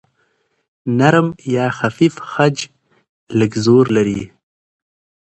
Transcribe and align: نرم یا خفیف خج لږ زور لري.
نرم 0.97 1.27
یا 1.55 1.65
خفیف 1.77 2.15
خج 2.31 2.57
لږ 3.39 3.51
زور 3.65 3.85
لري. 3.95 4.21